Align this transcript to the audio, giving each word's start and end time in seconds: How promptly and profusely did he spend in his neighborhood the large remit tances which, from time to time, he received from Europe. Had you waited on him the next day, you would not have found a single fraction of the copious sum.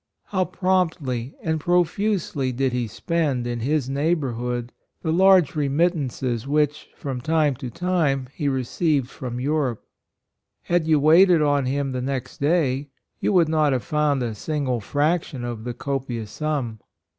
How 0.29 0.45
promptly 0.45 1.35
and 1.43 1.59
profusely 1.59 2.51
did 2.51 2.73
he 2.73 2.87
spend 2.87 3.45
in 3.45 3.59
his 3.59 3.87
neighborhood 3.87 4.71
the 5.03 5.13
large 5.13 5.55
remit 5.55 5.93
tances 5.93 6.47
which, 6.47 6.89
from 6.95 7.21
time 7.21 7.53
to 7.57 7.69
time, 7.69 8.27
he 8.33 8.47
received 8.49 9.11
from 9.11 9.39
Europe. 9.39 9.85
Had 10.63 10.87
you 10.87 10.99
waited 10.99 11.43
on 11.43 11.67
him 11.67 11.91
the 11.91 12.01
next 12.01 12.39
day, 12.41 12.89
you 13.19 13.31
would 13.33 13.47
not 13.47 13.73
have 13.73 13.83
found 13.83 14.23
a 14.23 14.33
single 14.33 14.79
fraction 14.79 15.43
of 15.43 15.65
the 15.65 15.73
copious 15.75 16.31
sum. 16.31 16.79